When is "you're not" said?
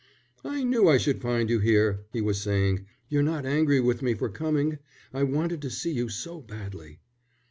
3.09-3.45